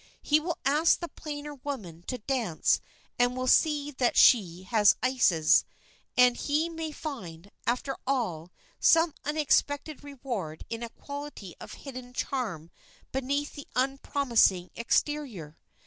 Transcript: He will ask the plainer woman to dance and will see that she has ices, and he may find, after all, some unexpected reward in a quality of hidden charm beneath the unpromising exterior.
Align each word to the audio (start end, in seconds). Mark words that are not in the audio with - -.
He 0.23 0.39
will 0.39 0.57
ask 0.65 0.99
the 0.99 1.07
plainer 1.09 1.53
woman 1.53 2.01
to 2.07 2.17
dance 2.17 2.81
and 3.19 3.37
will 3.37 3.45
see 3.45 3.91
that 3.91 4.17
she 4.17 4.63
has 4.63 4.95
ices, 5.03 5.63
and 6.17 6.35
he 6.35 6.69
may 6.69 6.91
find, 6.91 7.51
after 7.67 7.95
all, 8.07 8.51
some 8.79 9.13
unexpected 9.25 10.03
reward 10.03 10.65
in 10.71 10.81
a 10.81 10.89
quality 10.89 11.53
of 11.61 11.73
hidden 11.85 12.13
charm 12.13 12.71
beneath 13.11 13.53
the 13.53 13.67
unpromising 13.75 14.71
exterior. 14.73 15.55